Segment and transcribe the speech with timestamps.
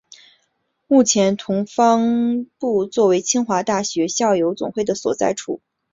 [0.87, 5.61] 目前同方部作为清华大学校友总会的所在处。